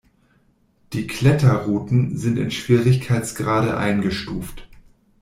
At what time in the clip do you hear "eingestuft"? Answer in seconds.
3.77-4.67